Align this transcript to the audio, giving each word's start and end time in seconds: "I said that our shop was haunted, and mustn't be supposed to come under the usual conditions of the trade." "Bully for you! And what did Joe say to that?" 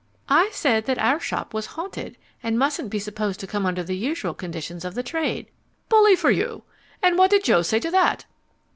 "I 0.29 0.49
said 0.51 0.85
that 0.87 0.97
our 0.97 1.19
shop 1.19 1.53
was 1.53 1.67
haunted, 1.77 2.17
and 2.41 2.57
mustn't 2.57 2.89
be 2.89 2.97
supposed 2.97 3.39
to 3.39 3.45
come 3.45 3.67
under 3.67 3.83
the 3.83 3.95
usual 3.95 4.33
conditions 4.33 4.83
of 4.83 4.95
the 4.95 5.03
trade." 5.03 5.45
"Bully 5.89 6.15
for 6.15 6.31
you! 6.31 6.63
And 7.03 7.19
what 7.19 7.29
did 7.29 7.43
Joe 7.43 7.61
say 7.61 7.79
to 7.81 7.91
that?" 7.91 8.25